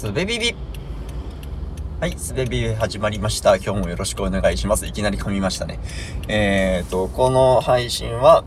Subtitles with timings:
[0.00, 0.54] すべビビ
[2.00, 3.56] はい、すべビ始まりました。
[3.56, 4.86] 今日もよろしくお願いします。
[4.86, 5.78] いきなり噛みましたね。
[6.26, 8.42] えーと、この配信は、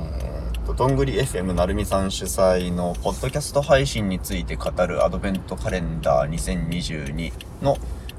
[0.00, 7.76] えーと、どんぐり FM なるみさん主催のポッドキャスト配信について語るアドベントカレンダー2022の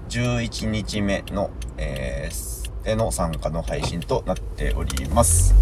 [0.09, 5.55] 11日目の、えー、への参加の配信となっております。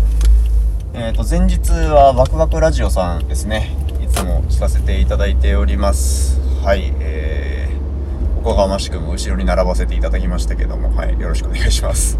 [0.94, 3.78] えっ、ー、と、前日はワクワクラジオさんですね。
[4.04, 6.46] いつも聞かせていただいております。
[6.68, 12.19] はい、えー、おこがましくも後ろに並ばせていただきましたけども、はい、よろしくお願いします。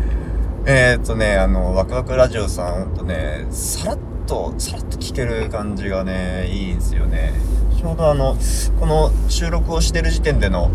[0.64, 7.34] えっとね、あの、ワクワクラジオさん、ほんとね、さらっと、さらっと聞ける感じがね、いいんですよね。
[7.76, 8.38] ちょうどあの、
[8.80, 10.70] この収録をしてる時点での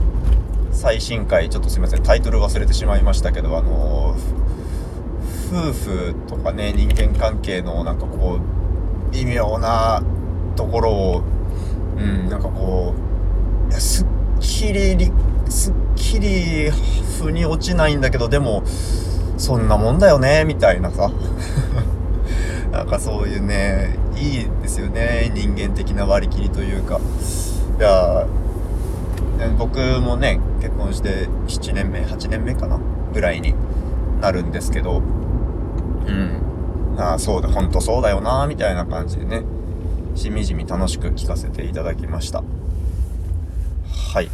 [0.72, 4.16] 最新回、ちょっとすいません、タイトル忘れてしまいましたけど、あの
[5.52, 10.04] 夫婦とかね人間関係のなんかこう微妙な
[10.56, 11.24] ところを
[12.00, 12.30] うん。
[12.30, 12.94] なんかこ
[13.70, 14.08] うすっ
[14.40, 15.12] きり
[15.50, 16.72] すっきり
[17.20, 18.64] 腑に落ちないんだけどでも
[19.38, 21.12] そんなもんだよねみたいなさ。
[22.72, 27.00] なんかそういうねいいですよね人間的な割り切りというか。
[27.80, 28.26] いや
[29.58, 32.78] 僕もね結婚して7年目8年目かな
[33.14, 33.56] ぐらいに
[34.22, 35.02] なるんですけど。
[36.08, 36.50] うん。
[36.98, 39.44] ああ、そうだ、ほんとそうだよな、みたいな感じでね、
[40.20, 42.44] しみじみ楽しく聞かせていただきました。
[44.14, 44.30] はい。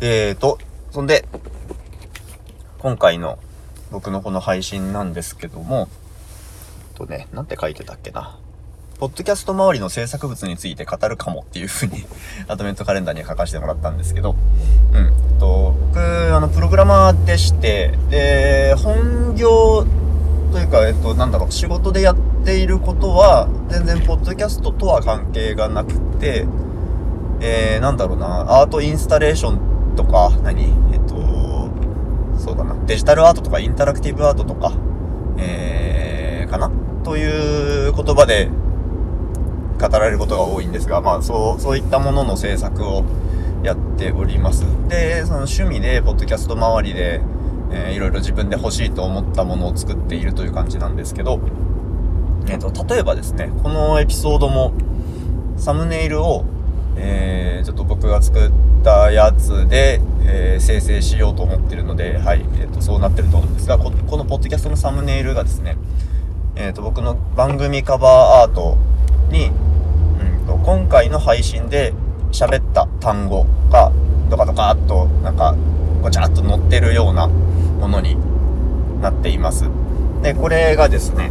[0.00, 0.58] えーと、
[0.90, 1.26] そんで、
[2.78, 3.38] 今回の
[3.90, 5.88] 僕のこの配信なんですけども、
[6.94, 8.38] とね、なんて書いてたっけな。
[8.98, 12.04] ポッドキャスト周りの制作物について語るかもっていう風に
[12.48, 14.36] アドベントカレンダーに書かせてもらったんですけど、
[14.92, 15.38] うん。
[15.38, 16.00] と、僕、
[16.34, 19.86] あの、プログラマーでして、で、本業
[20.50, 26.46] というか、えっと、なんだろう、仕事でやってていることは、全然、ポッドキャストとは関係がなくて、
[27.40, 30.64] えー、なんだろうな、アートインスタレーションとか、何？
[30.92, 31.70] えっと、
[32.38, 34.72] そうだな、デジタルアートとか、インタラクティブアートとか、
[35.38, 36.70] えー、かな？
[37.02, 38.50] という言葉で
[39.80, 43.04] 語られることが多いんですが、まあ、そう、そういったものの制作を
[43.62, 44.64] やっております。
[44.88, 47.22] で、その趣味で、ポッドキャスト周りで、
[47.72, 51.40] えー、いろいろ自分で欲しいと思ったものを作っているという感じなんですけど、
[52.50, 54.72] えっ、ー、と、例えばですね、このエピソードも、
[55.56, 56.44] サムネイルを、
[56.96, 58.50] えー、ちょっと僕が作っ
[58.82, 65.76] たやつで、えー、生成しようと思ってるので、はい、えっ、ー、と、そうなってると思うんですが、ここのポッドキャストのサムネイルがですね、
[66.56, 68.10] えっ、と、僕の番組カバー
[68.42, 68.78] アート
[69.30, 69.52] に、
[70.42, 71.94] うんと、今回の配信で
[72.32, 73.92] 喋った単語が、
[74.28, 75.54] ドカドカっと、なんか、
[76.02, 78.16] ごちゃっと載ってるようなものに
[79.00, 79.66] なっています。
[80.22, 81.30] で、これがですね、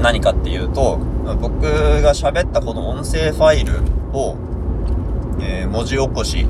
[0.00, 0.98] 何かっていうと、
[1.40, 1.62] 僕
[2.02, 3.80] が喋ったこの音声ファイル
[4.12, 4.36] を、
[5.40, 6.46] えー、文字起こし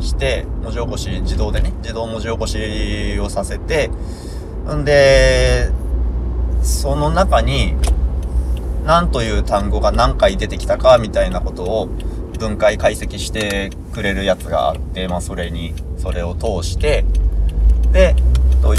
[0.00, 3.90] して、文字起こし、自動でね、自動文字起こしをさせて、
[4.72, 5.70] んで、
[6.62, 7.74] その中に、
[8.84, 11.88] 何という単語が何回出てきたかみたいなことを
[12.38, 17.04] 分解解析してくれるやつがあって、まあそれに、それを通して、
[17.92, 18.14] で、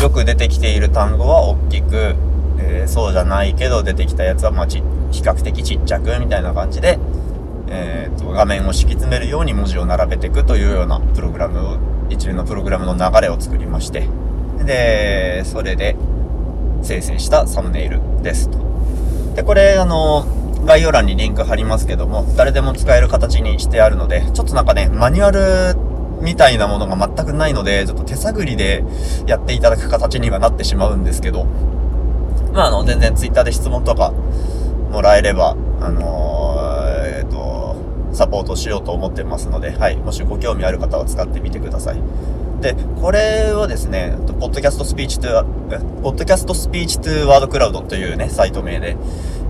[0.02, 2.16] よく出てきている単語は大きく、
[2.60, 7.00] えー、そうじゃないけど出てきたやつはまあち比較的ちっちゃくみたいな感じで、
[7.70, 11.78] えーと、画面を敷き詰めるように文字を並べていくというようなプログラムを
[12.10, 14.08] 一連のプログラムの流れを作りまして
[14.66, 15.96] でそれで
[16.82, 18.60] 生成したサムネイルですと。
[19.36, 20.26] でこれあの
[20.66, 25.90] 概要欄にリンク貼りますけども誰でも使える形にしてあるのでちょっとなんかねマニュアル
[26.22, 28.84] みたいなものが全くないので、ちょっと手探りで
[29.26, 31.48] やっていただく形にはなってしまうんですけど、
[32.54, 34.12] まあ、あの、全然 Twitter で質問とか
[34.92, 37.76] もらえれば、あのー、えっ、ー、と、
[38.12, 42.02] サポートしようと思ってますので、はい、もしご興味ある方は使ってみてください。
[42.62, 48.98] で、これはですね、ポッドキャストスピーチトゥ、ポッドキャストスピーチトゥワードクラウドというね、サイト名で、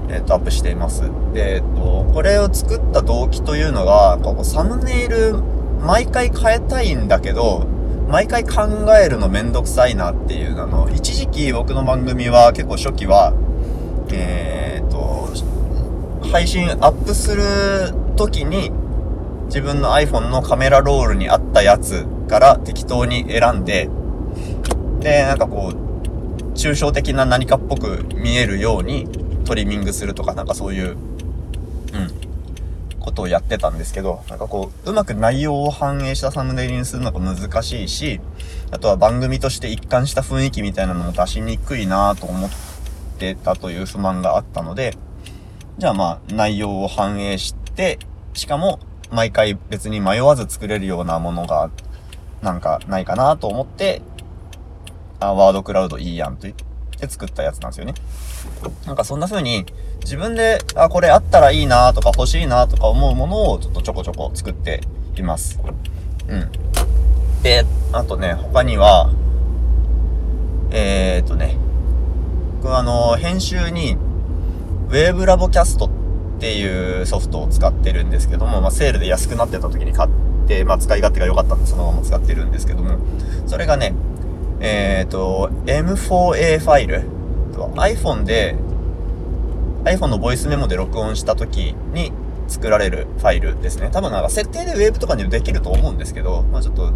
[0.09, 1.03] えっ、ー、と、アップしています。
[1.33, 5.35] で、えっ、と、これを作った動機というのが、ここサムネイル
[5.81, 7.65] 毎回変えたいんだけど、
[8.09, 8.67] 毎回考
[8.99, 13.33] えるのめんどくさいなっていうの、一時期僕の番組は結構初期は、
[14.11, 17.43] えー、っと、配信アップする
[18.15, 18.71] 時に
[19.45, 23.91] 自分の iPhone のカメラロールにあったやつから適当に選んで、
[25.01, 29.07] で、なんかこう、抽象的な何かっぽく見えるように
[29.45, 30.97] トリミングするとか、なんかそういう、
[33.09, 38.21] ことをやってたんですけど、なんかこう、うまく内容を反映したサムネイルにするのが難しいし、
[38.71, 42.49] あとは番組として一貫した雰囲気みたいなのも出しにくいなと思っ
[43.17, 44.95] てたという不満があったので、
[45.77, 47.99] じゃあまあ内容を反映して、
[48.33, 48.79] しかも
[49.11, 51.71] 毎回別に迷わず作れるようなものが、
[52.41, 54.01] なんかないかなと思って、
[55.19, 56.63] あ、ワードクラウドいいやんと言って
[57.07, 57.93] 作ったやつなんですよね。
[58.85, 59.65] なんかそんな風に、
[60.01, 64.81] 自分で、あ、これあったらいいなとか欲しいなとか思うものをちょっとちょこちょこ作って
[65.15, 65.59] います。
[66.27, 66.49] うん。
[67.43, 69.11] で、あとね、他には、
[70.71, 71.57] えー、っとね、
[72.61, 73.97] 僕あの、編集に、
[74.89, 75.89] ウェーブラボキャストっ
[76.39, 80.09] ていうソフトを使ってるんですけども、まあ、セールで安くなってた時に買っ
[80.47, 82.97] て、まあ、使い勝手が良かったんでそのまま使ってるんですけども、
[83.45, 83.93] それがね、
[84.59, 87.03] えっ、ー、と、M4A ファイル、
[87.75, 88.55] iPhone で、
[89.85, 92.11] iPhone のボイスメモで録音した時に
[92.49, 93.89] 作られるファイルですね。
[93.91, 96.91] 多分なんか設定でウェーブとかにできると思うんですけど、まあちょっと、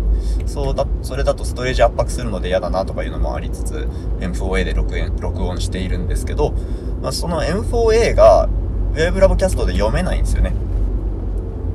[0.45, 3.88] そうだ、それだとストレージ圧迫するので嫌だなとかいうのもありつつ、
[4.19, 6.54] M4A で録音録音しているんですけど、
[7.01, 8.50] まあその M4A が
[8.94, 10.54] ウェブラボキャストで読めないんですよね。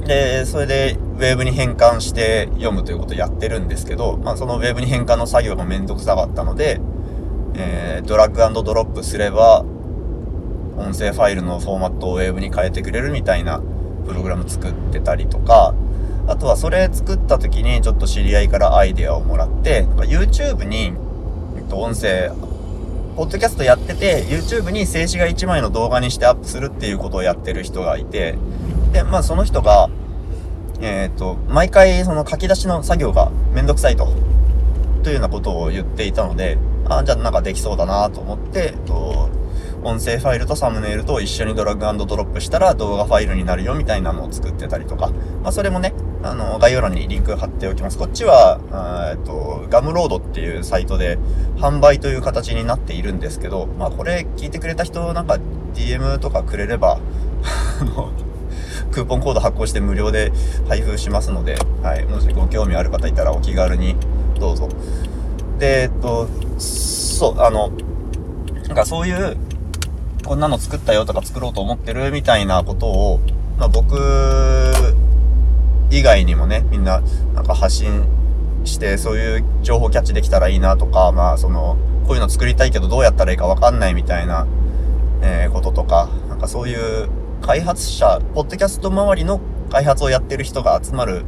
[0.07, 6.81] で、それで、ウェーブに変換して読むということをやってるんですけど、まあ、そのウェーブに変換の作業がめんどくさかったので、
[7.55, 9.65] えー、ドラッグドロップすれば、
[10.77, 13.61] 音声ファイルのフォーマットをウェーブに変えてくれるみたいな
[14.07, 15.75] プログラム作ってたりとか、
[16.29, 20.93] あとはそれ作った時にちょっと知り合いからアイデアをもらって、YouTube に、
[21.57, 22.31] えっと、音声
[23.17, 28.37] ポッドキャストやってて、YouTube に静止画1枚の動画にしてアップするっていうことをやってる人がいて、
[28.93, 29.91] で、まあその人が、
[30.81, 34.13] えっ、ー、と、毎回その書き出しの作業がめんどくさいと、
[35.03, 36.59] というようなことを言っていたので、
[36.89, 39.31] あ、じゃあなんかできそうだなと思って、えっと、
[39.83, 45.11] 音声ファイルとサムネイルと一緒にドラッグドロップしたら動画ファイルになるよみたいなのを作ってたりとか、
[45.43, 47.99] まあそれもね、あの、概要欄にリンク貼っておきます。
[47.99, 48.61] こっちは、
[49.13, 51.19] えっと、ガムロードっていうサイトで
[51.57, 55.39] 販売という形になっているんですけど、まあこれ聞いてくれた人なんか
[55.75, 56.99] DM とかくれれば、
[57.81, 58.11] あの、
[58.93, 60.33] クーポンコード発行して無料で
[60.69, 63.97] 配布しますので、はい、もしご興味ある方いたらお気軽に
[64.39, 64.69] どうぞ。
[65.59, 67.71] で、えっと、そう、あの、
[68.67, 69.37] なんかそういう
[70.25, 73.21] こんなの作ったよとか作ろうと思ってるみたいなことを、
[73.59, 73.97] まあ、僕
[75.91, 77.01] 以外にもね、みんな
[77.35, 78.05] なんか発信
[78.65, 84.47] して、そういう情報キャッチできたらいいなとか、まあその、こういうの作りたいけどどうやったらいいかわかんないみたいな、
[85.23, 87.09] えー、こととか、なんかそういう
[87.43, 89.41] 開発者、ポッドキャスト周りの
[89.71, 91.25] 開発をやってる人が集まる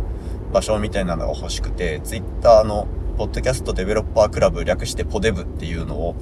[0.52, 6.14] 場所みたいなのが欲しくて、ツイッターのポッドキャストデベロッパークラブ略してポデブっていうのを、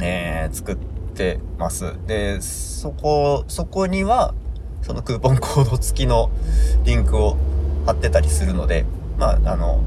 [0.00, 1.94] えー、作って、ます。
[2.06, 4.34] で、そこ、そこには、
[4.82, 6.30] そのクーポンコード付きの
[6.84, 7.36] リンクを
[7.86, 8.84] 貼ってたりするので、
[9.16, 9.82] まあ、あの、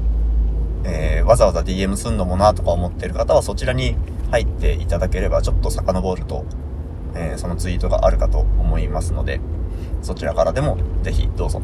[0.84, 3.96] えー、わざわざ DM すんのもなとか思ってる方はそちらに
[4.30, 6.44] 入っていただければちょっと遡ると、
[7.18, 9.40] えー、そのツイートがあるかと思いますので、
[10.02, 11.60] そちらからでもぜひどうぞ。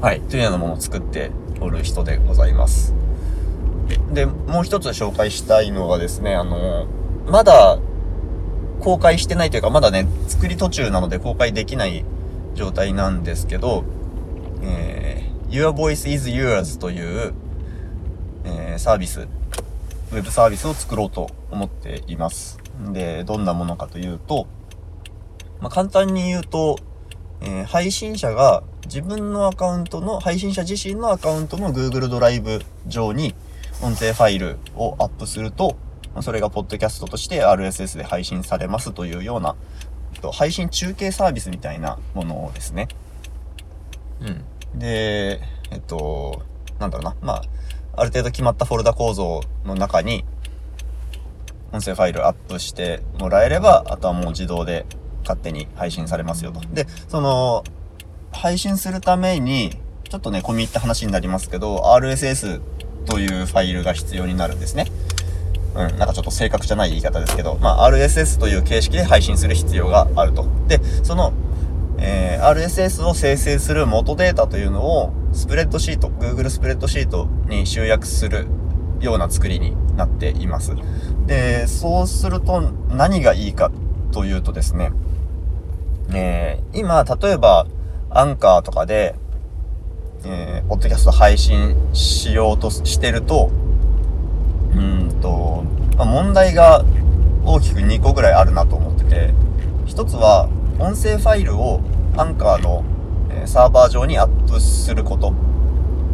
[0.00, 2.94] はい、というようなものを作っておる人でございます。
[4.12, 6.86] で、もう一つ紹介したいのがですね、あの
[7.26, 7.78] まだ
[8.80, 12.04] 公開してないというか、まだね、作り途中なので公開できない
[12.54, 13.84] 状態なんですけど、
[14.62, 17.34] えー、Your Voice is Yours という、
[18.44, 22.67] えー、サービス、ウェブサービスを作ろうと思っています。
[22.92, 24.46] で、どんなものかというと、
[25.60, 26.78] まあ、簡単に言うと、
[27.40, 33.34] えー、配信者が自分のアカウントの、配信者自身のアカウントの Google ドライブ上に
[33.82, 35.76] 音声ファイルをアップすると、
[36.20, 39.56] それがポッドキャストとして RSS で配信されますというような、
[40.32, 42.88] 配信中継サービスみたいなものですね。
[44.20, 44.78] うん。
[44.78, 46.42] で、えっと、
[46.78, 47.16] なんだろうな。
[47.20, 47.42] まあ、
[47.96, 50.24] ある程度決まったフォルダ構造の中に、
[51.72, 54.86] 音声ファイルアップしてもらえれば、あとはもう自動で
[55.22, 56.60] 勝手に配信されますよと。
[56.72, 57.64] で、その、
[58.32, 62.60] 配信するために、ちょっとね、込み入った話になりますけど、RSS
[63.04, 64.86] というファイルが必要になるんですね。
[65.74, 70.46] うん、なんかちょっと正確じゃない言い方ですけど、まあ、RSS という形式で配信する必要があると。
[70.66, 71.32] で、その、
[71.98, 78.46] えー、RSS を生成する元データというのを、スプレッドシート、Google スプレッドシートに集約する
[79.00, 80.74] ような作りになっています。
[81.26, 83.70] で、そうすると何がいいか
[84.12, 84.92] というとですね、
[86.12, 87.66] えー、今、例えば、
[88.10, 89.14] アンカーとかで、
[90.24, 93.50] えー、ポッドキャスト配信しようとしてると、
[94.72, 95.64] うんと、
[95.96, 96.84] まあ、問題が
[97.44, 99.34] 大きく2個ぐらいあるなと思ってて、
[99.86, 101.80] 一つは音声ファイルを
[102.16, 102.84] アンカーの、
[103.46, 105.32] サーバー上にアップすること。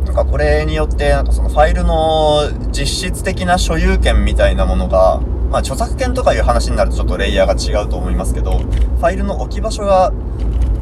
[0.04, 5.20] なんかこれによって、なんかそのファイルの実質的な所有権みたいなものが、
[5.50, 10.12] まあ著作権とかいう話になるとちょっとレイヤーが違うと思いますけど、ファイルの置き場所が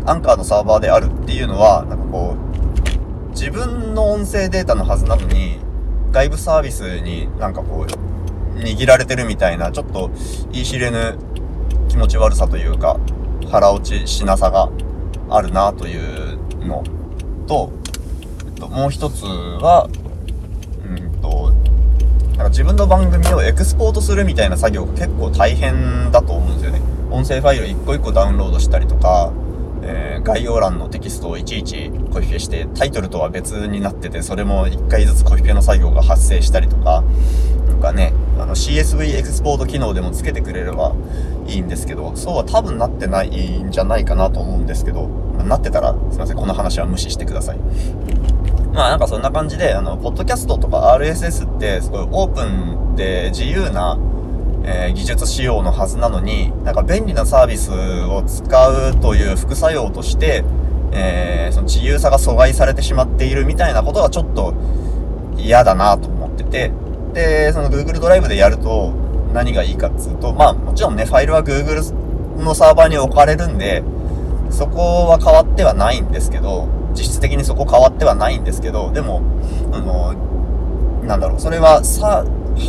[0.05, 5.59] アンカーのサーバーであるっていうのは、なんかこう、自分の音声データのはずなのに、
[6.11, 10.11] 外部サービスになんかこう、握られてるみたいな、ちょっと
[10.51, 11.17] 言い知れぬ
[11.89, 12.99] 気持ち悪さというか、
[13.51, 14.69] 腹落ちしなさが
[15.31, 16.83] あるなというの
[17.47, 17.71] と、
[18.63, 19.89] と、もう一つは、
[20.87, 21.53] うんと、
[22.31, 26.81] なんか自分の番組をエクスポートするみたいな作業が結構大変だと思うんですよね。
[27.11, 29.33] 音声ファイル一個一個ダウンロードしたりとか、
[29.83, 37.03] えー、概要欄のテキストをいちいちコピペして、タイトルとは別になってて、それも1回ずつコピペの作業が発生したりとか、
[37.69, 40.95] なんかね、あの CSV エクスポート機能でもつけてくれれば
[41.49, 45.09] いいんですけど、そうは多分なってないんじゃないかなと思うんですけど、
[45.45, 47.59] なってたら、すいません、この話は無視してください。
[48.73, 53.99] まあなんかそんな感じで、あの、ポッドキャストとか RSS ってすごいオープンで自由な、
[54.65, 60.43] えー、技術仕様のはずなのに、なんか便利なサービスを使うという副作用として、
[60.93, 64.55] えー、その自由さが阻害されてしまっているみたいなことはちょっと
[65.37, 66.73] 嫌だなと思ってて、
[67.13, 68.93] で、その Google ドライブでやると
[69.35, 71.93] 何がいいかっつうと、まあもちろんね、ファイルは Google
[72.43, 73.83] のサーバーに置かれるんで、
[74.51, 79.23] そこは変わってはないんですけど、実質的にそこ変わってはないんですけど、でも、
[79.73, 80.15] あの、
[81.05, 82.25] なんだろう、それはさ、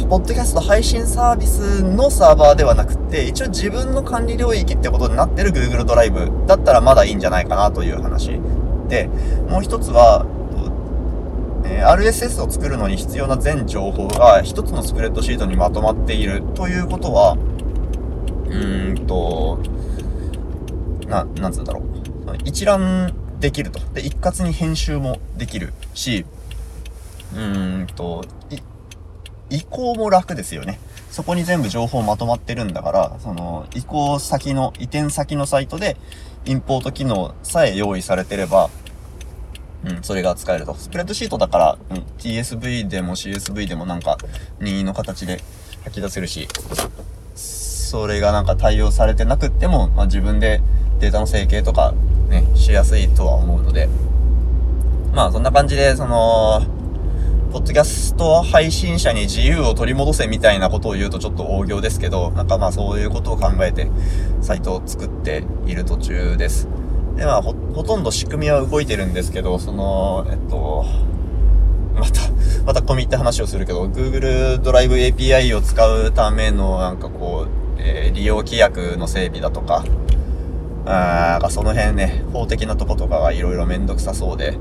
[0.10, 8.40] ポッドキャスト配信サービスのサーバーではなくて、一応自分の管理領域ってことになってる Google ドライブだったらまだいいんじゃないかなという話。
[8.88, 9.10] で、
[9.50, 10.26] もう一つは、
[11.66, 17.38] え、RSS を作るのに必要な全情報が一つのスプレッドシートにまとまっているということは、
[18.46, 19.60] うーんと、
[21.08, 21.84] な、なんつうんだろう。
[22.46, 23.82] 一覧できると。
[23.94, 26.26] で、一括に編集もできるし、
[27.34, 28.24] うーんと、
[29.50, 30.80] 移行も楽ですよね。
[31.12, 35.98] そこに全部情報まとまってるんだから、その、移行先の、移転先のサイトで、
[36.46, 38.70] インポート機能さえ用意されてれば、
[39.84, 40.74] うん、それが使えると。
[40.76, 44.18] スプレッドシートだから、うん、TSV でも CSV でもなんか、
[44.62, 45.42] 任意の形で
[45.84, 46.48] 吐き出せるし、
[47.36, 50.62] それがなんか対応されてなくっても、まあ、自分で
[51.04, 51.94] データの整形とか
[52.30, 53.90] ね、しやすいとは思うので、
[55.14, 56.66] まあそんな感じで、その、
[57.52, 63.88] ポッドキャスト配信者に自由を取り戻せみたいなことを言うとちょっと大行ですけど、なんかまあそういうことを考えて
[64.42, 66.68] サイトを作っている途中です。
[67.16, 70.86] で、まあほ、ほとんど仕組みは動いてるんですけど、その、えっと、
[71.94, 72.22] また、
[72.66, 79.84] また込み入った話をするけど、Google ドライブ API を使うためのなんかこう、えー、利用規約の整備だとか、
[80.86, 84.58] あーその辺ね、法的なとことかがいろいろめんどくさそうで、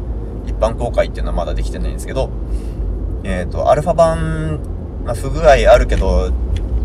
[0.47, 2.31] 一般公開っていうのはまだできてないんですけど、
[3.25, 4.61] えっ、ー、と、アルファ版、
[5.05, 6.31] まあ、不具合あるけど、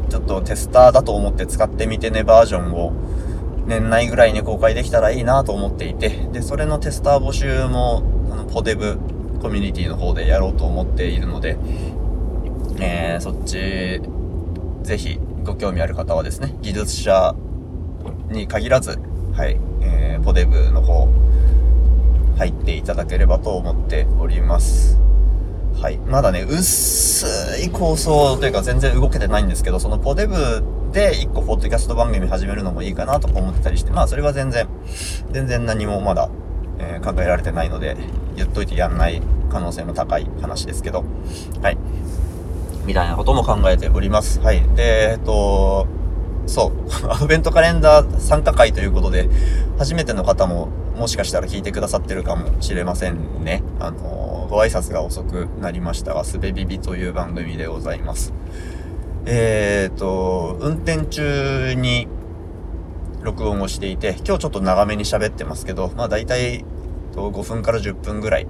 [0.09, 2.93] ちょっとテスターだと思って使ってみてねバージョンを
[3.65, 8.97] 年内ぐらいに公開できたらいいなと思っていて、で、それのテスター募集も、あの、ポデブ
[9.41, 11.57] コミュニティの方でやろうと思っているので、
[12.79, 14.01] えー、そっち、
[14.83, 17.35] ぜひご興味ある方はですね、技術者
[18.29, 18.99] に限らず、
[19.37, 21.07] はい、えー、ポデブの方、
[22.39, 24.99] 入っていただければと思っております。
[25.79, 25.97] はい。
[25.99, 34.67] まだね、薄い構想というか全然動けてないんですけど、そのポデブで1個ポッドキャスト番組始めるのもいいかなとか思ってたりして、まあそれは全然、
[35.29, 36.31] 全然何もまだ、
[36.79, 37.95] えー、考えられてないので、
[38.35, 41.03] 言っといてやんない可能性の高い話ですけど、
[41.61, 41.77] はい。
[42.87, 44.39] みたいなことも考えております。
[44.39, 44.63] はい。
[44.75, 45.85] で、えっと、
[46.47, 46.71] そう、
[47.11, 49.29] アドベントカレンダー参加会ということで、
[49.77, 53.61] 初めての方ももしかしたら聞いてくださってるかもしれませんね。
[53.79, 58.33] あの、ご挨拶が遅くなりましたが、すべビビという番組でございます。
[59.25, 62.07] えーと、運転中に
[63.21, 66.63] 録音をしていて、今日ちょっと長めに喋ってますけど、まあ大体
[67.13, 68.47] 5分から10分ぐらい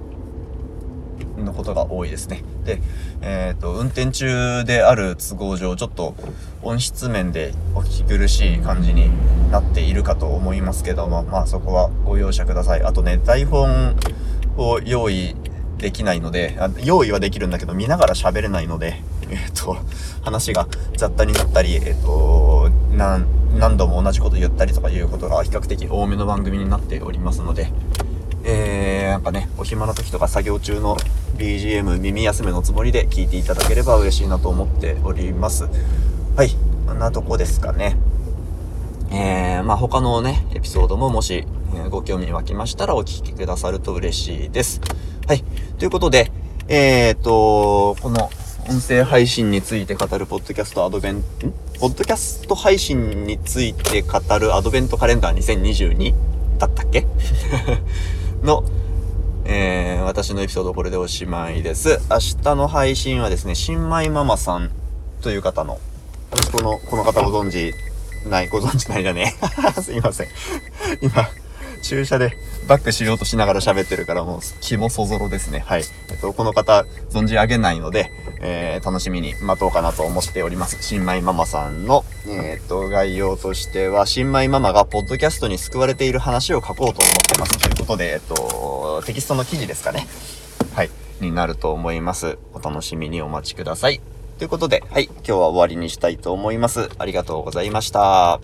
[1.44, 2.44] のことが多いですね。
[2.66, 2.82] で、
[3.22, 6.16] えっ、ー、と、運転中である都合上、ちょっと
[6.62, 9.10] 音質面でお聞き苦しい感じに
[9.52, 12.84] なっているかと思いますけども、まあそこはご容赦ください。
[12.84, 13.96] あとね、台本
[14.58, 15.36] を用意
[15.78, 19.78] できないので、用意はできるんだけど、見ながら喋れないので、 えっ、ー、と、
[20.22, 20.68] 話が
[20.98, 27.72] 雑多になったり、えっ、ー、と、何度も同じこと言ったりとかいうことが比較的多めの番組になっておりますので、
[28.44, 30.98] えー、なんかね、お暇な時とか作業中の
[31.38, 35.68] BGM 耳休めのつもりで聞いていただければ嬉しいなと思っております。
[36.36, 36.50] はい、
[36.86, 37.98] こんなとこですかね。
[39.12, 44.82] えー、まあ他のね、エピソードももし、えー、ご興味湧きましたらお聞きくださると嬉しいです。
[45.28, 45.44] はい、
[45.78, 46.32] ということで、
[46.68, 48.30] えーと、この
[48.70, 51.24] 音声配信について語るポッドキャストアドベン、ん？
[51.80, 56.14] ポッドキャスト配信について語るアドベントカレンダー2022
[56.58, 57.06] だったっけ？
[58.44, 58.64] の、
[59.50, 62.02] えー、私のエピソードこれでおしまいです。
[62.10, 64.70] 明日の配信はですね、新米ママさん
[65.22, 65.80] という方の、
[66.52, 67.74] この、この方ご存知
[68.30, 69.38] ない、ご存知ないだね。
[69.82, 70.28] すいません。
[71.02, 71.30] 今、
[71.82, 72.34] 駐車で
[72.68, 75.64] バックしようとしながら喋ってるからもう気もそぞろですね。
[75.66, 75.84] はい。
[76.12, 78.12] えっと、この方存じ上げないので、
[78.42, 80.78] えー、楽しみに待とうかなと思っております。
[80.82, 86.94] 新米ママさんの、えー、っと、概要としては、新米ママがポッドキャストに救われている話を書こうと思っ
[87.32, 87.58] てます。
[87.58, 90.08] ということで、えっとと、テキストの記事ですかね。
[90.74, 90.90] はい。
[91.22, 92.38] になると思います。
[92.54, 94.02] お楽しみにお待ちください。
[94.38, 95.06] ということで、はい。
[95.06, 96.90] 今日は終わりにしたいと思います。
[96.98, 98.40] ありがとうございました。